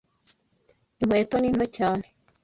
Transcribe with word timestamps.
Inkweto 1.01 1.35
ni 1.39 1.49
nto 1.55 1.65
cyane. 1.77 2.05